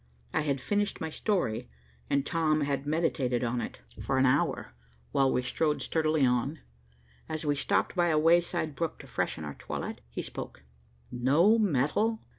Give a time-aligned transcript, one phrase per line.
[0.33, 1.69] I had finished my story,
[2.09, 4.73] and Tom had meditated on it for an hour,
[5.11, 6.57] while we strode sturdily on.
[7.29, 10.63] As we stopped by a wayside brook to freshen our toilet, he spoke.
[11.11, 12.19] "No metal?"